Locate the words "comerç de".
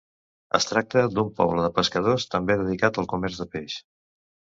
3.17-3.51